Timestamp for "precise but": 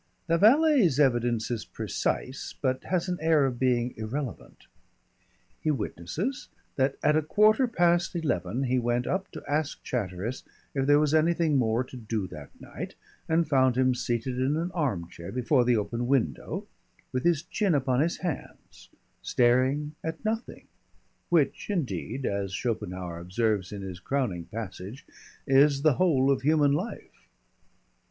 1.63-2.85